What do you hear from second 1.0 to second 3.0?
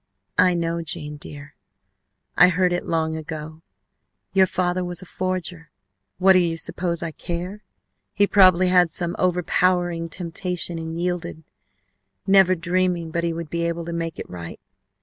dear I heard it